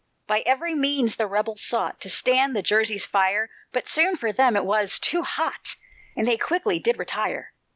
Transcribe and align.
By 0.25 0.39
every 0.47 0.73
means 0.73 1.15
the 1.17 1.27
rebels 1.27 1.61
sought 1.63 2.01
To 2.01 2.09
stand 2.09 2.55
the 2.55 2.63
Jerseys' 2.63 3.05
fire, 3.05 3.51
But 3.71 3.87
soon 3.87 4.17
for 4.17 4.33
them 4.33 4.55
it 4.55 4.65
was 4.65 4.97
too 4.97 5.21
hot, 5.21 5.75
And 6.17 6.27
they 6.27 6.37
quickly 6.37 6.79
did 6.79 6.97
retire. 6.97 7.53